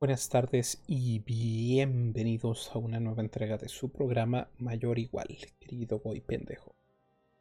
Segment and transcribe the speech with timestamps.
[0.00, 6.22] Buenas tardes y bienvenidos a una nueva entrega de su programa Mayor Igual, querido Boy
[6.22, 6.74] Pendejo.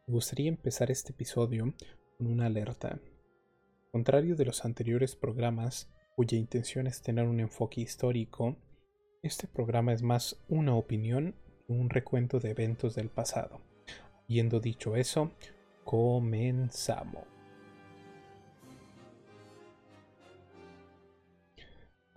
[0.06, 1.74] Me gustaría empezar este episodio
[2.18, 3.00] con una alerta.
[3.94, 8.58] Contrario de los anteriores programas, cuya intención es tener un enfoque histórico,
[9.24, 11.36] este programa es más una opinión
[11.66, 13.62] que un recuento de eventos del pasado.
[14.26, 15.32] Habiendo dicho eso,
[15.86, 17.39] comenzamos.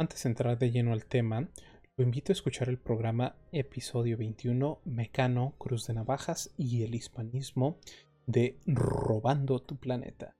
[0.03, 1.48] Antes de entrar de lleno al tema,
[1.97, 7.78] lo invito a escuchar el programa episodio 21 Mecano, Cruz de Navajas y el hispanismo
[8.27, 10.34] de Robando tu Planeta,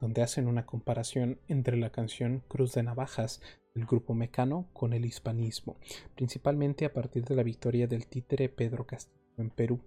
[0.00, 3.40] donde hacen una comparación entre la canción Cruz de Navajas
[3.74, 5.78] del grupo Mecano con el hispanismo,
[6.14, 9.80] principalmente a partir de la victoria del títere Pedro Castillo en Perú.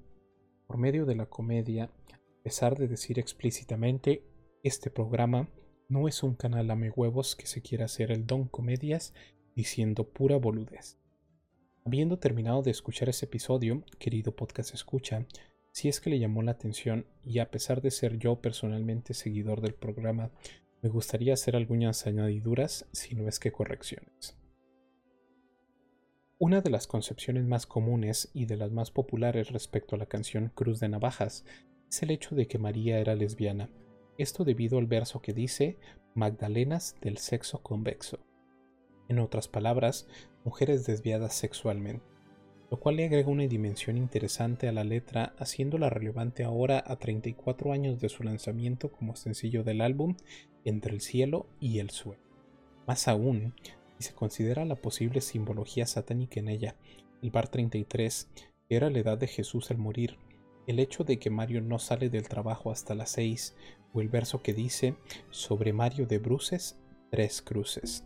[0.66, 4.24] Por medio de la comedia, a pesar de decir explícitamente,
[4.64, 5.50] este programa
[5.90, 9.14] no es un canal huevos que se quiera hacer el don comedias
[9.56, 10.98] diciendo pura boludez.
[11.86, 15.26] Habiendo terminado de escuchar ese episodio, querido podcast escucha,
[15.72, 19.60] si es que le llamó la atención y a pesar de ser yo personalmente seguidor
[19.60, 20.32] del programa,
[20.82, 24.38] me gustaría hacer algunas añadiduras, si no es que correcciones.
[26.40, 30.52] Una de las concepciones más comunes y de las más populares respecto a la canción
[30.54, 31.46] Cruz de Navajas
[31.90, 33.70] es el hecho de que María era lesbiana,
[34.18, 35.78] esto debido al verso que dice
[36.16, 38.20] Magdalenas del sexo convexo.
[39.10, 40.08] En otras palabras,
[40.44, 42.06] mujeres desviadas sexualmente,
[42.70, 47.72] lo cual le agrega una dimensión interesante a la letra, haciéndola relevante ahora a 34
[47.72, 50.16] años de su lanzamiento como sencillo del álbum
[50.66, 52.24] Entre el cielo y el suelo.
[52.88, 53.54] Más aún,
[53.98, 56.76] si se considera la posible simbología satánica en ella,
[57.22, 58.30] el bar 33,
[58.68, 60.18] que era la edad de Jesús al morir,
[60.68, 63.56] el hecho de que Mario no sale del trabajo hasta las 6,
[63.94, 64.96] o el verso que dice
[65.30, 66.80] sobre Mario de Bruces,
[67.12, 68.04] tres cruces.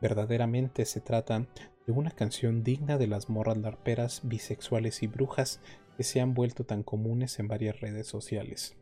[0.00, 1.46] Verdaderamente se trata
[1.86, 5.60] de una canción digna de las morras larperas, bisexuales y brujas
[5.96, 8.76] que se han vuelto tan comunes en varias redes sociales.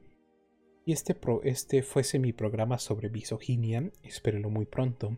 [0.86, 5.16] Y este, este fuese mi programa sobre misoginia, espérelo muy pronto,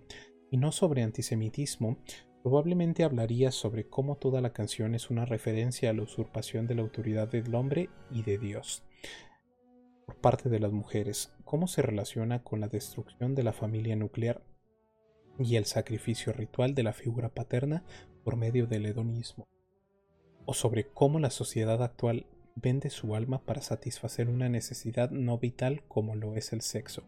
[0.50, 1.98] y no sobre antisemitismo,
[2.46, 6.82] probablemente hablaría sobre cómo toda la canción es una referencia a la usurpación de la
[6.82, 8.84] autoridad del hombre y de Dios
[10.06, 14.44] por parte de las mujeres, cómo se relaciona con la destrucción de la familia nuclear
[15.40, 17.82] y el sacrificio ritual de la figura paterna
[18.22, 19.48] por medio del hedonismo,
[20.44, 25.82] o sobre cómo la sociedad actual vende su alma para satisfacer una necesidad no vital
[25.88, 27.02] como lo es el sexo,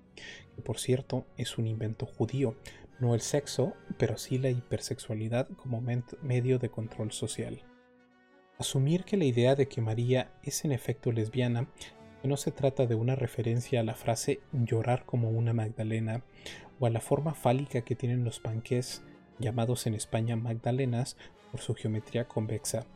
[0.57, 2.57] que por cierto es un invento judío,
[2.99, 5.83] no el sexo, pero sí la hipersexualidad como
[6.23, 7.63] medio de control social.
[8.59, 11.69] Asumir que la idea de que María es en efecto lesbiana,
[12.25, 16.25] no se trata de una referencia a la frase llorar como una Magdalena
[16.81, 19.05] o a la forma fálica que tienen los panqués,
[19.39, 21.17] llamados en España Magdalenas
[21.53, 22.87] por su geometría convexa,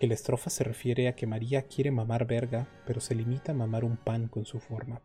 [0.00, 3.54] que la estrofa se refiere a que María quiere mamar verga, pero se limita a
[3.54, 5.00] mamar un pan con su forma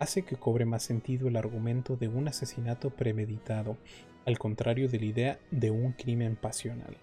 [0.00, 3.76] hace que cobre más sentido el argumento de un asesinato premeditado,
[4.26, 6.96] al contrario de la idea de un crimen pasional.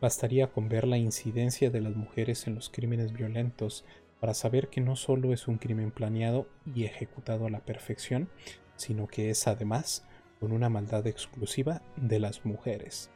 [0.00, 3.84] Bastaría con ver la incidencia de las mujeres en los crímenes violentos
[4.18, 8.28] para saber que no solo es un crimen planeado y ejecutado a la perfección,
[8.76, 10.04] sino que es además
[10.40, 13.10] con una maldad exclusiva de las mujeres.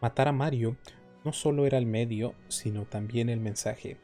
[0.00, 0.76] Matar a Mario
[1.24, 3.98] no solo era el medio, sino también el mensaje.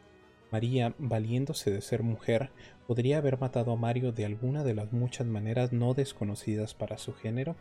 [0.52, 2.50] María, valiéndose de ser mujer,
[2.88, 7.12] podría haber matado a Mario de alguna de las muchas maneras no desconocidas para su
[7.12, 7.54] género,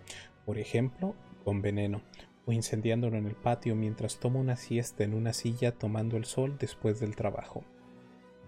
[0.46, 2.02] por ejemplo, con veneno,
[2.46, 6.56] o incendiándolo en el patio mientras toma una siesta en una silla tomando el sol
[6.58, 7.66] después del trabajo.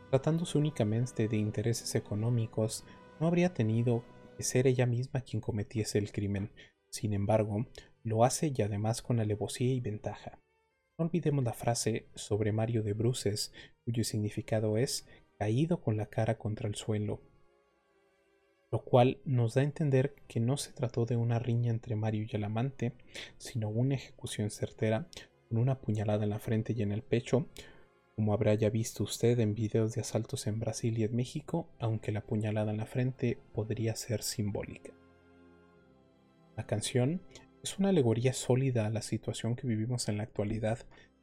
[0.09, 2.85] Tratándose únicamente de intereses económicos,
[3.19, 4.05] no habría tenido
[4.37, 6.49] que ser ella misma quien cometiese el crimen.
[6.89, 7.65] Sin embargo,
[8.03, 10.39] lo hace y además con alevosía y ventaja.
[10.97, 13.51] No olvidemos la frase sobre Mario de Bruces,
[13.83, 15.05] cuyo significado es
[15.39, 17.21] caído con la cara contra el suelo,
[18.71, 22.27] lo cual nos da a entender que no se trató de una riña entre Mario
[22.29, 22.93] y el amante,
[23.37, 25.07] sino una ejecución certera
[25.47, 27.47] con una puñalada en la frente y en el pecho,
[28.15, 32.11] como habrá ya visto usted en videos de asaltos en Brasil y en México, aunque
[32.11, 34.91] la puñalada en la frente podría ser simbólica.
[36.57, 37.21] La canción
[37.63, 40.79] es una alegoría sólida a la situación que vivimos en la actualidad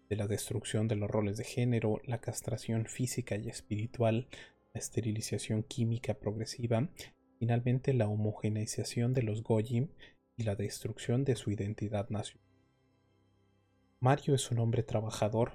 [0.08, 4.28] de la destrucción de los roles de género, la castración física y espiritual,
[4.72, 6.88] la esterilización química progresiva,
[7.38, 9.88] finalmente la homogeneización de los Goyim
[10.36, 12.46] y la destrucción de su identidad nacional.
[14.00, 15.52] Mario es un hombre trabajador,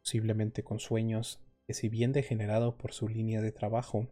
[0.00, 4.06] posiblemente con sueños, que si bien degenerado por su línea de trabajo,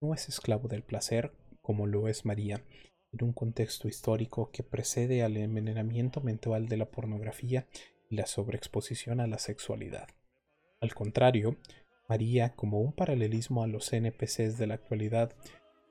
[0.00, 2.62] no es esclavo del placer como lo es María,
[3.12, 7.66] en un contexto histórico que precede al envenenamiento mental de la pornografía
[8.10, 10.08] la sobreexposición a la sexualidad.
[10.80, 11.56] Al contrario,
[12.08, 15.34] María, como un paralelismo a los NPCs de la actualidad,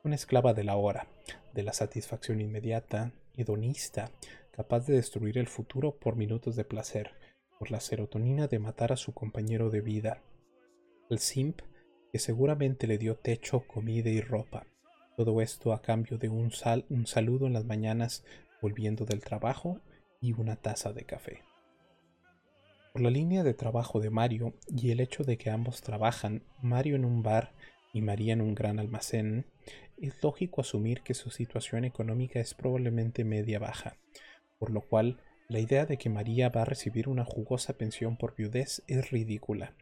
[0.03, 1.07] una esclava de la hora,
[1.53, 4.11] de la satisfacción inmediata, hedonista,
[4.51, 7.11] capaz de destruir el futuro por minutos de placer,
[7.59, 10.23] por la serotonina de matar a su compañero de vida.
[11.09, 11.61] El simp,
[12.11, 14.65] que seguramente le dio techo, comida y ropa.
[15.15, 18.23] Todo esto a cambio de un, sal, un saludo en las mañanas
[18.61, 19.81] volviendo del trabajo
[20.21, 21.46] y una taza de café.
[22.97, 26.95] Por la línea de trabajo de Mario y el hecho de que ambos trabajan, Mario
[26.95, 27.51] en un bar
[27.93, 29.45] y María en un gran almacén,
[30.01, 33.97] es lógico asumir que su situación económica es probablemente media baja,
[34.57, 38.35] por lo cual la idea de que María va a recibir una jugosa pensión por
[38.35, 39.75] viudez es ridícula.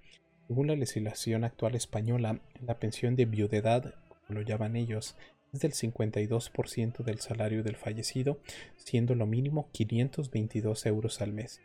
[0.50, 5.16] Según la legislación actual española, la pensión de viudedad, como lo llaman ellos,
[5.54, 8.42] es del 52% del salario del fallecido,
[8.76, 11.62] siendo lo mínimo 522 euros al mes.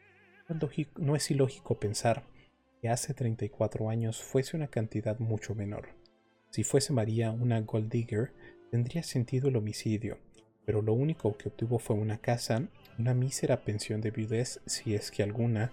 [0.97, 2.25] No es ilógico pensar
[2.81, 5.91] que hace 34 años fuese una cantidad mucho menor.
[6.51, 8.33] Si fuese María una gold digger,
[8.71, 10.19] tendría sentido el homicidio,
[10.67, 12.69] pero lo único que obtuvo fue una casa,
[12.99, 15.73] una mísera pensión de viudez, si es que alguna,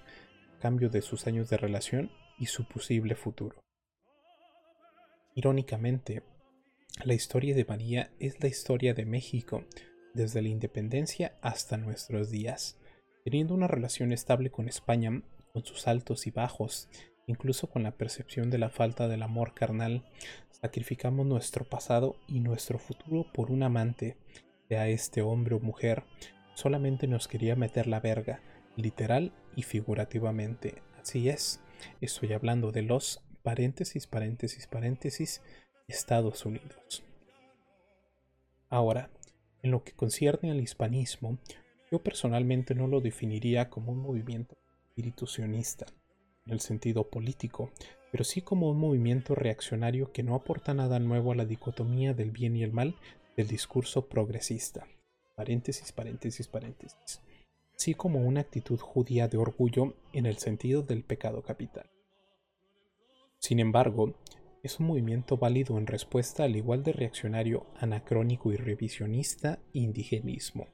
[0.60, 3.64] cambio de sus años de relación y su posible futuro.
[5.34, 6.22] Irónicamente,
[7.04, 9.64] la historia de María es la historia de México,
[10.14, 12.78] desde la independencia hasta nuestros días
[13.28, 15.22] teniendo una relación estable con España,
[15.52, 16.88] con sus altos y bajos,
[17.26, 20.06] incluso con la percepción de la falta del amor carnal,
[20.50, 24.16] sacrificamos nuestro pasado y nuestro futuro por un amante,
[24.70, 26.06] a este hombre o mujer
[26.54, 28.40] solamente nos quería meter la verga,
[28.78, 30.82] literal y figurativamente.
[30.98, 31.60] Así es,
[32.00, 35.42] estoy hablando de los paréntesis, paréntesis, paréntesis,
[35.90, 37.04] Estados Unidos.
[38.70, 39.10] Ahora,
[39.64, 41.40] en lo que concierne al hispanismo,
[41.92, 44.58] yo personalmente no lo definiría como un movimiento
[44.90, 45.86] espiritucionista
[46.46, 47.72] en el sentido político,
[48.12, 52.32] pero sí como un movimiento reaccionario que no aporta nada nuevo a la dicotomía del
[52.32, 52.96] bien y el mal
[53.36, 54.88] del discurso progresista.
[55.36, 57.22] Paréntesis, paréntesis, paréntesis.
[57.76, 61.90] Así como una actitud judía de orgullo en el sentido del pecado capital.
[63.38, 64.16] Sin embargo,
[64.64, 70.68] es un movimiento válido en respuesta al igual de reaccionario, anacrónico y revisionista indigenismo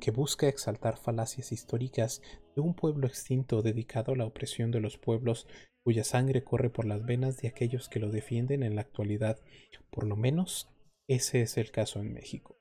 [0.00, 2.22] que busca, exaltar falacias históricas
[2.54, 5.46] de un pueblo extinto dedicado a la opresión de los pueblos
[5.82, 9.38] cuya sangre corre por las venas de aquellos que lo defienden en la actualidad.
[9.90, 10.68] Por lo menos
[11.06, 12.58] ese es el caso en México.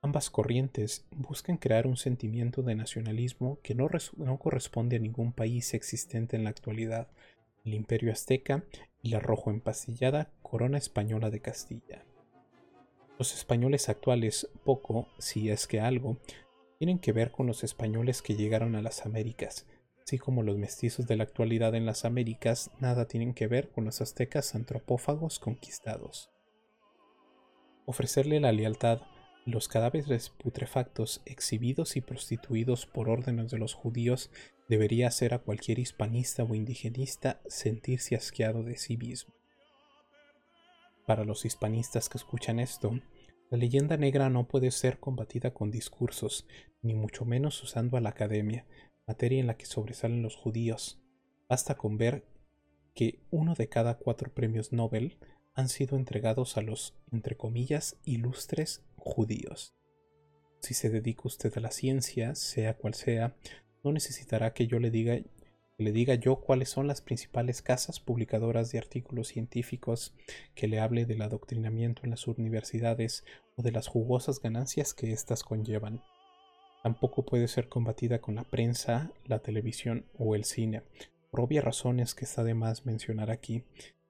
[0.00, 5.74] Ambas corrientes buscan crear un sentimiento de nacionalismo que no, no, corresponde a ningún país
[5.74, 7.08] existente en la actualidad,
[7.64, 8.64] el imperio azteca
[9.02, 12.07] y la rojo empastillada corona española de Castilla.
[13.18, 16.18] Los españoles actuales poco, si es que algo,
[16.78, 19.66] tienen que ver con los españoles que llegaron a las Américas,
[20.04, 23.84] así como los mestizos de la actualidad en las Américas nada tienen que ver con
[23.84, 26.30] los aztecas antropófagos conquistados.
[27.86, 29.00] Ofrecerle la lealtad
[29.46, 34.30] los cadáveres putrefactos exhibidos y prostituidos por órdenes de los judíos
[34.68, 39.37] debería hacer a cualquier hispanista o indigenista sentirse asqueado de sí mismo.
[41.08, 43.00] Para los hispanistas que escuchan esto,
[43.50, 46.46] la leyenda negra no puede ser combatida con discursos,
[46.82, 48.66] ni mucho menos usando a la academia,
[49.06, 51.00] materia en la que sobresalen los judíos.
[51.48, 52.26] Basta con ver
[52.94, 55.16] que uno de cada cuatro premios Nobel
[55.54, 59.74] han sido entregados a los, entre comillas, ilustres judíos.
[60.60, 63.34] Si se dedica usted a la ciencia, sea cual sea,
[63.82, 65.18] no necesitará que yo le diga
[65.78, 70.12] le diga yo cuáles son las principales casas publicadoras de artículos científicos,
[70.56, 73.24] que le hable del adoctrinamiento en las universidades
[73.56, 76.02] o de las jugosas ganancias que éstas conllevan.
[76.82, 80.82] Tampoco puede ser combatida con la prensa, la televisión o el cine,
[81.30, 83.62] por obvias razones que está de más mencionar aquí.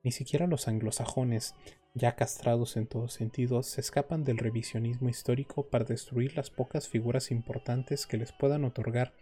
[0.03, 1.55] Ni siquiera los anglosajones,
[1.93, 7.31] ya castrados en todos sentidos, se escapan del revisionismo histórico para destruir las pocas figuras
[7.31, 9.13] importantes que les puedan otorgar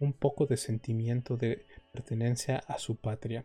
[0.00, 3.44] un poco de sentimiento de pertenencia a su patria,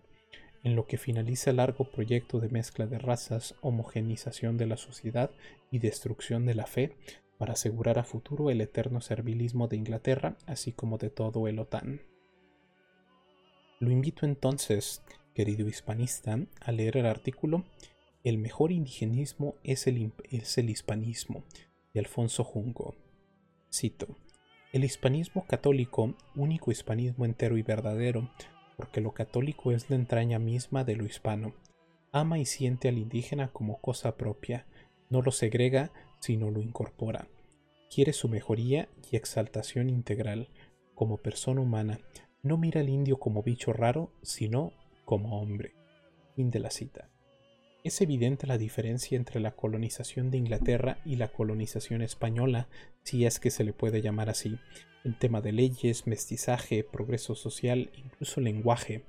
[0.63, 5.29] en lo que finaliza el largo proyecto de mezcla de razas, homogenización de la sociedad
[5.69, 6.95] y destrucción de la fe
[7.37, 12.01] para asegurar a futuro el eterno servilismo de Inglaterra, así como de todo el OTAN.
[13.79, 15.03] Lo invito entonces,
[15.35, 17.65] querido hispanista, a leer el artículo
[18.23, 21.43] El mejor indigenismo es el, es el hispanismo,
[21.93, 22.95] de Alfonso Jungo.
[23.71, 24.17] Cito.
[24.71, 28.29] El hispanismo católico, único hispanismo entero y verdadero,
[28.77, 31.53] porque lo católico es la entraña misma de lo hispano,
[32.11, 34.67] ama y siente al indígena como cosa propia,
[35.09, 37.27] no lo segrega, sino lo incorpora.
[37.89, 40.49] Quiere su mejoría y exaltación integral
[40.93, 41.99] como persona humana.
[42.43, 44.71] No mira al indio como bicho raro, sino
[45.03, 45.73] como hombre.
[46.35, 47.09] Fin de la cita.
[47.83, 52.67] Es evidente la diferencia entre la colonización de Inglaterra y la colonización española,
[53.03, 54.59] si es que se le puede llamar así,
[55.05, 59.05] en tema de leyes, mestizaje, progreso social, incluso lenguaje.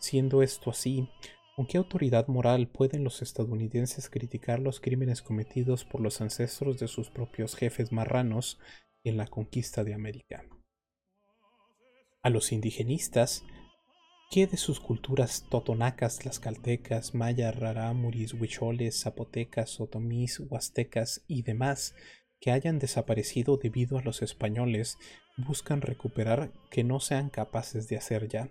[0.00, 1.08] Siendo esto así,
[1.54, 6.88] ¿con qué autoridad moral pueden los estadounidenses criticar los crímenes cometidos por los ancestros de
[6.88, 8.58] sus propios jefes marranos
[9.04, 10.44] en la conquista de América?
[12.22, 13.44] A los indigenistas
[14.30, 21.94] ¿Qué de sus culturas totonacas, tlaxcaltecas, mayas, rarámuris, huicholes, zapotecas, otomís, huastecas y demás
[22.38, 24.98] que hayan desaparecido debido a los españoles
[25.38, 28.50] buscan recuperar que no sean capaces de hacer ya?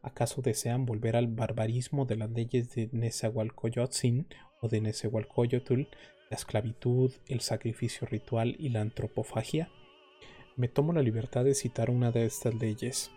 [0.00, 4.28] ¿Acaso desean volver al barbarismo de las leyes de Nezahualcóyotzin
[4.60, 5.88] o de Nezahualcóyotl,
[6.30, 9.72] la esclavitud, el sacrificio ritual y la antropofagia?
[10.54, 13.10] Me tomo la libertad de citar una de estas leyes.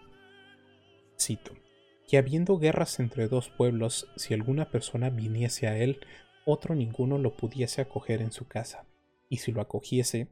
[1.16, 1.69] Cito
[2.10, 6.00] que habiendo guerras entre dos pueblos, si alguna persona viniese a él,
[6.44, 8.88] otro ninguno lo pudiese acoger en su casa,
[9.30, 10.28] y si lo acogiese,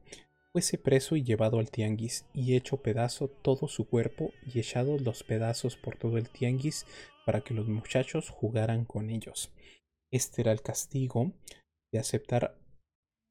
[0.50, 5.22] fuese preso y llevado al tianguis, y hecho pedazo todo su cuerpo, y echados los
[5.22, 6.84] pedazos por todo el tianguis,
[7.24, 9.52] para que los muchachos jugaran con ellos.
[10.10, 11.30] Este era el castigo
[11.92, 12.58] de aceptar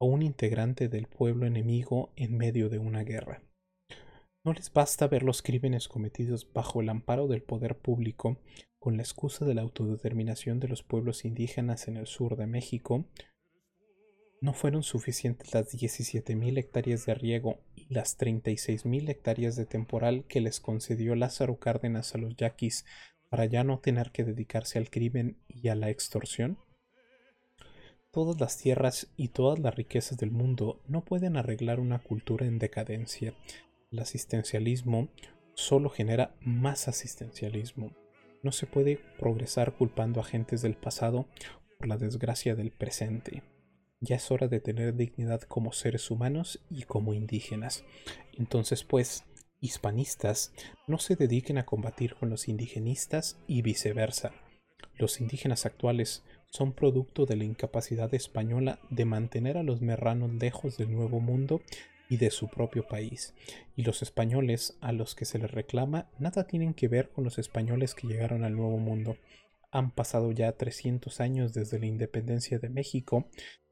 [0.00, 3.42] a un integrante del pueblo enemigo en medio de una guerra.
[4.48, 8.38] No les basta ver los crímenes cometidos bajo el amparo del poder público
[8.78, 13.04] con la excusa de la autodeterminación de los pueblos indígenas en el sur de México.
[14.40, 20.40] No fueron suficientes las 17.000 hectáreas de riego y las 36.000 hectáreas de temporal que
[20.40, 22.86] les concedió Lázaro Cárdenas a los yaquis
[23.28, 26.56] para ya no tener que dedicarse al crimen y a la extorsión.
[28.10, 32.58] Todas las tierras y todas las riquezas del mundo no pueden arreglar una cultura en
[32.58, 33.34] decadencia,
[33.90, 35.08] el asistencialismo
[35.54, 37.92] solo genera más asistencialismo.
[38.42, 41.26] No se puede progresar culpando a gentes del pasado
[41.78, 43.42] por la desgracia del presente.
[44.00, 47.84] Ya es hora de tener dignidad como seres humanos y como indígenas.
[48.36, 49.24] Entonces, pues,
[49.60, 50.52] hispanistas
[50.86, 54.32] no se dediquen a combatir con los indigenistas y viceversa.
[54.96, 60.76] Los indígenas actuales son producto de la incapacidad española de mantener a los merranos lejos
[60.76, 61.60] del Nuevo Mundo
[62.08, 63.34] y de su propio país.
[63.76, 67.38] Y los españoles a los que se les reclama nada tienen que ver con los
[67.38, 69.16] españoles que llegaron al Nuevo Mundo.
[69.70, 73.26] Han pasado ya 300 años desde la independencia de México,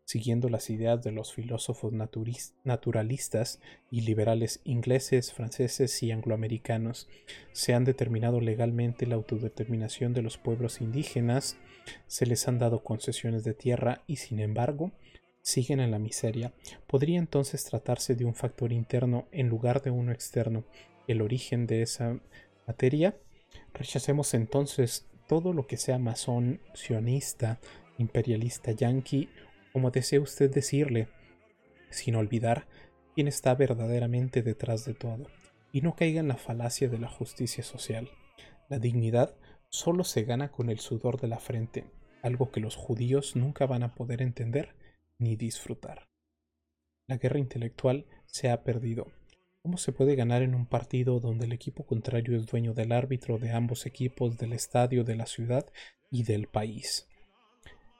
[0.04, 7.08] siguiendo las ideas de los filósofos naturalistas y liberales ingleses, franceses y angloamericanos.
[7.52, 11.56] Se han determinado legalmente la autodeterminación de los pueblos indígenas,
[12.06, 14.92] se les han dado concesiones de tierra y sin embargo
[15.46, 16.52] siguen en la miseria.
[16.88, 20.64] Podría entonces tratarse de un factor interno en lugar de uno externo,
[21.06, 22.18] el origen de esa
[22.66, 23.16] materia.
[23.72, 27.60] Rechacemos entonces todo lo que sea masón, sionista,
[27.96, 29.28] imperialista yanqui,
[29.72, 31.06] como desee usted decirle,
[31.90, 32.66] sin olvidar
[33.14, 35.28] quién está verdaderamente detrás de todo,
[35.70, 38.10] y no caiga en la falacia de la justicia social.
[38.68, 39.36] La dignidad
[39.68, 41.84] solo se gana con el sudor de la frente,
[42.22, 44.74] algo que los judíos nunca van a poder entender
[45.18, 46.08] ni disfrutar.
[47.08, 49.06] La guerra intelectual se ha perdido.
[49.62, 53.38] ¿Cómo se puede ganar en un partido donde el equipo contrario es dueño del árbitro
[53.38, 55.66] de ambos equipos, del estadio, de la ciudad
[56.10, 57.08] y del país?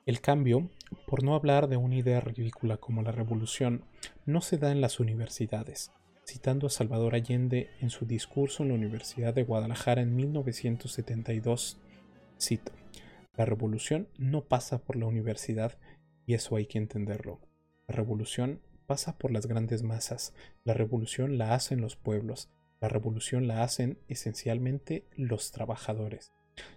[0.07, 0.71] El cambio,
[1.09, 3.85] por no hablar de una idea ridícula como la revolución,
[4.25, 5.91] no se da en las universidades.
[6.25, 11.79] Citando a Salvador Allende en su discurso en la Universidad de Guadalajara en 1972,
[12.41, 12.71] cito,
[13.37, 15.77] La revolución no pasa por la universidad,
[16.27, 17.41] y eso hay que entenderlo.
[17.87, 23.47] La revolución pasa por las grandes masas, la revolución la hacen los pueblos, la revolución
[23.47, 26.33] la hacen esencialmente los trabajadores.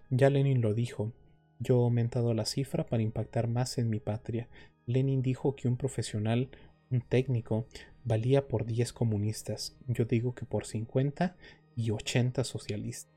[0.09, 1.13] Ya Lenin lo dijo,
[1.59, 4.47] yo he aumentado la cifra para impactar más en mi patria.
[4.85, 6.49] Lenin dijo que un profesional,
[6.89, 7.67] un técnico,
[8.03, 11.35] valía por 10 comunistas, yo digo que por 50
[11.75, 13.11] y 80 socialistas.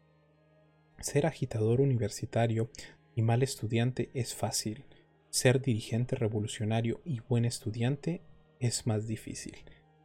[0.98, 2.70] Ser agitador universitario
[3.14, 4.84] y mal estudiante es fácil.
[5.32, 8.20] Ser dirigente revolucionario y buen estudiante
[8.60, 9.56] es más difícil.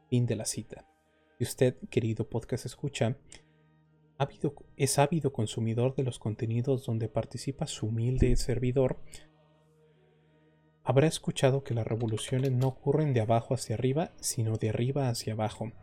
[0.10, 0.88] Fin de la cita.
[1.38, 3.18] Y usted, querido podcast escucha,
[4.78, 9.02] es ávido consumidor de los contenidos donde participa su humilde servidor,
[10.86, 15.34] habrá escuchado que las revoluciones no ocurren de abajo hacia arriba, sino de arriba hacia
[15.34, 15.74] abajo.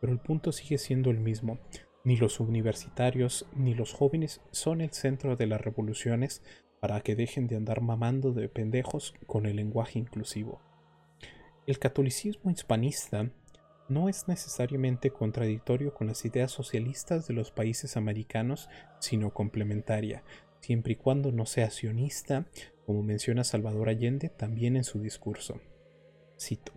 [0.00, 1.58] Pero el punto sigue siendo el mismo.
[2.02, 6.42] Ni los universitarios ni los jóvenes son el centro de las revoluciones,
[6.80, 10.60] para que dejen de andar mamando de pendejos con el lenguaje inclusivo.
[11.66, 13.30] El catolicismo hispanista
[13.88, 18.68] no es necesariamente contradictorio con las ideas socialistas de los países americanos,
[18.98, 20.22] sino complementaria,
[20.60, 22.46] siempre y cuando no sea sionista,
[22.84, 25.60] como menciona Salvador Allende también en su discurso.
[26.38, 26.72] Cito,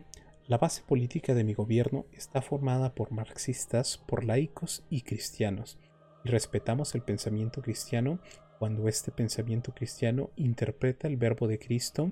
[0.48, 5.78] la base política de mi gobierno está formada por marxistas, por laicos y cristianos,
[6.24, 8.20] y respetamos el pensamiento cristiano
[8.60, 12.12] cuando este pensamiento cristiano interpreta el verbo de Cristo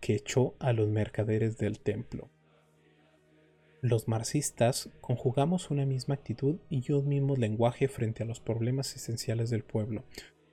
[0.00, 2.30] que echó a los mercaderes del templo.
[3.80, 9.50] Los marxistas conjugamos una misma actitud y un mismo lenguaje frente a los problemas esenciales
[9.50, 10.04] del pueblo,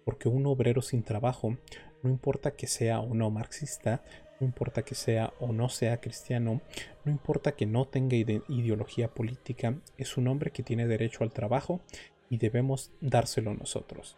[0.03, 1.57] porque un obrero sin trabajo,
[2.03, 4.03] no importa que sea o no marxista,
[4.39, 6.61] no importa que sea o no sea cristiano,
[7.03, 11.81] no importa que no tenga ideología política, es un hombre que tiene derecho al trabajo
[12.29, 14.17] y debemos dárselo nosotros.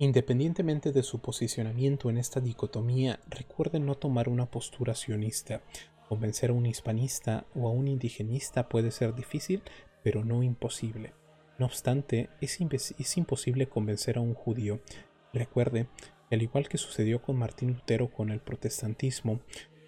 [0.00, 5.62] Independientemente de su posicionamiento en esta dicotomía, recuerden no tomar una postura sionista,
[6.10, 9.62] Convencer a un hispanista o a un indigenista puede ser difícil,
[10.02, 11.14] pero no imposible.
[11.56, 12.58] No obstante, es,
[12.98, 14.80] es imposible convencer a un judío.
[15.32, 15.86] Recuerde,
[16.32, 19.38] al igual que sucedió con Martín Lutero con el protestantismo,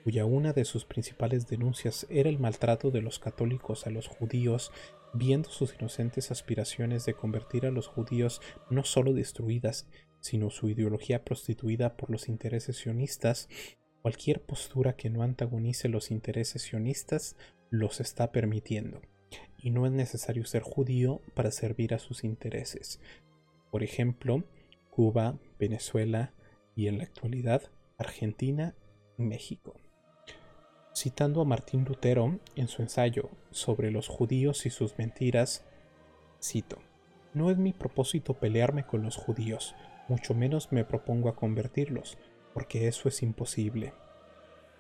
[0.05, 4.71] cuya una de sus principales denuncias era el maltrato de los católicos a los judíos,
[5.15, 8.41] viendo sus inocentes aspiraciones de convertir a los judíos
[8.71, 9.89] no solo destruidas,
[10.21, 13.49] sino su ideología prostituida por los intereses sionistas,
[14.03, 17.37] Cualquier postura que no antagonice los intereses sionistas
[17.71, 19.01] los está permitiendo,
[19.57, 23.01] y no es necesario ser judío para servir a sus intereses.
[23.71, 24.43] Por ejemplo,
[24.91, 26.35] Cuba, Venezuela
[26.75, 27.63] y en la actualidad
[27.97, 28.75] Argentina
[29.17, 29.77] y México.
[31.03, 35.65] Citando a Martín Lutero en su ensayo sobre los judíos y sus mentiras,
[36.41, 36.79] cito,
[37.35, 39.75] No es mi propósito pelearme con los judíos,
[40.07, 42.19] mucho menos me propongo a convertirlos,
[42.55, 43.95] porque eso es imposible.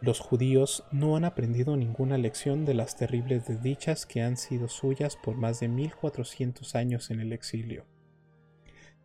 [0.00, 5.16] Los judíos no han aprendido ninguna lección de las terribles desdichas que han sido suyas
[5.16, 7.84] por más de 1400 años en el exilio.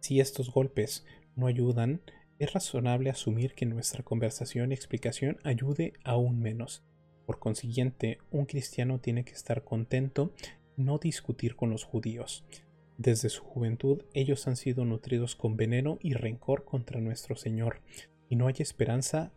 [0.02, 1.04] Si estos golpes
[1.36, 2.00] no ayudan,
[2.38, 6.87] es razonable asumir que nuestra conversación y explicación ayude aún menos.
[7.28, 10.32] Por consiguiente, un cristiano tiene que estar contento
[10.78, 12.46] no discutir con los judíos.
[12.98, 17.82] Desde su juventud ellos han sido nutridos con veneno y rencor contra nuestro Señor,
[18.30, 19.34] y no hay esperanza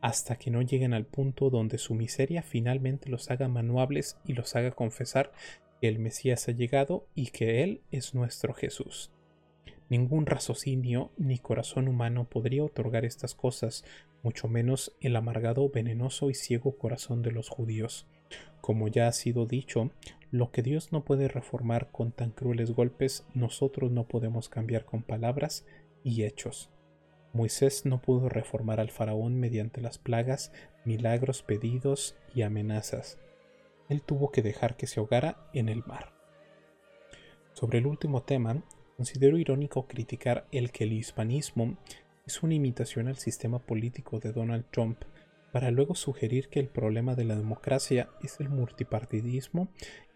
[0.00, 4.54] hasta que no lleguen al punto donde su miseria finalmente los haga manuables y los
[4.54, 5.32] haga confesar
[5.80, 9.10] que el Mesías ha llegado y que Él es nuestro Jesús.
[9.88, 13.84] Ningún raciocinio ni corazón humano podría otorgar estas cosas,
[14.22, 18.06] mucho menos el amargado, venenoso y ciego corazón de los judíos.
[18.60, 19.90] Como ya ha sido dicho,
[20.30, 25.02] lo que Dios no puede reformar con tan crueles golpes, nosotros no podemos cambiar con
[25.02, 25.66] palabras
[26.02, 26.70] y hechos.
[27.34, 30.52] Moisés no pudo reformar al faraón mediante las plagas,
[30.84, 33.18] milagros pedidos y amenazas.
[33.88, 36.14] Él tuvo que dejar que se ahogara en el mar.
[37.52, 38.62] Sobre el último tema,
[38.96, 41.76] considero irónico criticar el que el hispanismo
[42.26, 44.98] es una imitación al sistema político de Donald Trump,
[45.52, 49.68] para luego sugerir que el problema de la democracia es el multipartidismo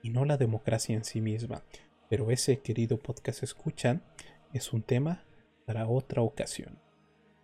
[0.02, 1.62] y no la democracia en sí misma.
[2.10, 4.00] Pero ese querido podcast escucha
[4.52, 5.22] es un tema
[5.64, 6.80] para otra ocasión.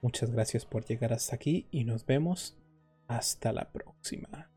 [0.02, 2.56] Muchas gracias por llegar hasta aquí y nos vemos
[3.06, 4.53] hasta la próxima.